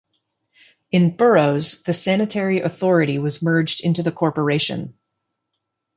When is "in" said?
0.91-1.15